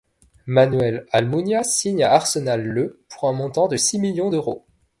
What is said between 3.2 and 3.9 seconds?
un montant de